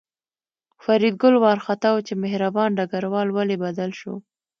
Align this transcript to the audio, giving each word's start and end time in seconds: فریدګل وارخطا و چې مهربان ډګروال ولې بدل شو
فریدګل 0.83 1.33
وارخطا 1.43 1.89
و 1.93 1.97
چې 2.07 2.13
مهربان 2.23 2.69
ډګروال 2.77 3.27
ولې 3.31 3.55
بدل 3.65 3.91
شو 3.99 4.13